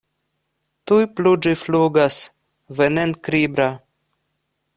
[0.91, 2.19] Tuj plu ĝi flugas,
[2.81, 3.73] venenkribra.